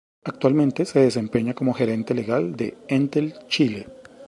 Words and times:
Actualmente 0.23 0.85
se 0.85 0.97
desempeña 0.99 1.53
como 1.53 1.75
gerente 1.75 2.15
legal 2.15 2.55
de 2.55 2.75
Entel 2.87 3.35
Chile. 3.49 3.85